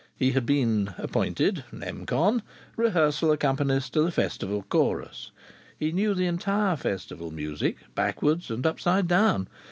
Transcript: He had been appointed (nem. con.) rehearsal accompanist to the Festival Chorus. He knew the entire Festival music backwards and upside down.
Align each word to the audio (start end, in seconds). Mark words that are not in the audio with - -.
He 0.17 0.31
had 0.31 0.47
been 0.47 0.95
appointed 0.97 1.63
(nem. 1.71 2.07
con.) 2.07 2.41
rehearsal 2.75 3.31
accompanist 3.33 3.93
to 3.93 4.01
the 4.01 4.09
Festival 4.09 4.63
Chorus. 4.67 5.29
He 5.77 5.91
knew 5.91 6.15
the 6.15 6.25
entire 6.25 6.75
Festival 6.75 7.29
music 7.29 7.77
backwards 7.93 8.49
and 8.49 8.65
upside 8.65 9.07
down. 9.07 9.47